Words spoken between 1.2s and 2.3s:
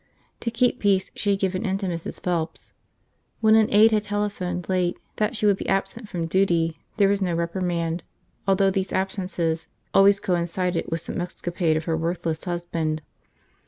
had given in to Mrs.